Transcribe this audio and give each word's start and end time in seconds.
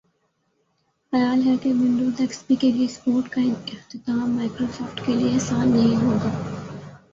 خیال 1.13 1.41
ہے 1.47 1.55
کہ 1.61 1.73
ونڈوز 1.73 2.21
ایکس 2.21 2.39
پی 2.47 2.55
کے 2.55 2.71
لئے 2.71 2.87
سپورٹ 2.87 3.29
کااختتام 3.29 4.35
مائیکروسافٹ 4.35 5.05
کے 5.05 5.13
لئے 5.13 5.35
آسان 5.35 5.69
نہیں 5.69 5.95
ہوگا 5.97 6.31